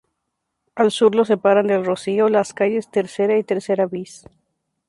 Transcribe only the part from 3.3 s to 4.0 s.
y Tercera